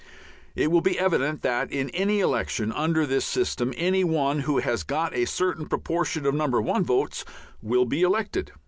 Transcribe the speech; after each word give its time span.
It 0.55 0.71
will 0.71 0.81
be 0.81 0.97
evident 0.97 1.43
that, 1.43 1.71
in 1.71 1.91
any 1.91 2.21
election 2.21 2.71
under 2.71 3.05
this 3.05 3.23
system, 3.23 3.71
any 3.77 4.03
one 4.03 4.39
who 4.39 4.57
has 4.57 4.81
got 4.81 5.13
a 5.15 5.25
certain 5.25 5.67
proportion 5.67 6.25
of 6.25 6.33
No. 6.33 6.47
1 6.47 6.83
votes 6.83 7.23
will 7.61 7.85
be 7.85 8.01
elected. 8.01 8.51